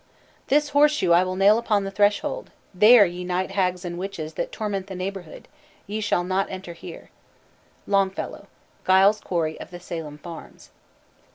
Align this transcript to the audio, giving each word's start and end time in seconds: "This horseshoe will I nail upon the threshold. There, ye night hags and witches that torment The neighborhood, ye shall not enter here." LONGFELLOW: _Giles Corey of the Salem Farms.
"This 0.47 0.69
horseshoe 0.69 1.09
will 1.09 1.33
I 1.33 1.37
nail 1.37 1.59
upon 1.59 1.83
the 1.83 1.91
threshold. 1.91 2.49
There, 2.73 3.05
ye 3.05 3.23
night 3.23 3.51
hags 3.51 3.85
and 3.85 3.99
witches 3.99 4.33
that 4.33 4.51
torment 4.51 4.87
The 4.87 4.95
neighborhood, 4.95 5.47
ye 5.85 6.01
shall 6.01 6.23
not 6.23 6.49
enter 6.49 6.73
here." 6.73 7.11
LONGFELLOW: 7.85 8.47
_Giles 8.87 9.23
Corey 9.23 9.59
of 9.59 9.69
the 9.69 9.79
Salem 9.79 10.17
Farms. 10.17 10.71